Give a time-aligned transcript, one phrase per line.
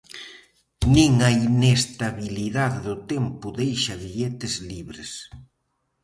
[0.95, 5.11] Nin a inestabilidade do tempo deixa billetes libres.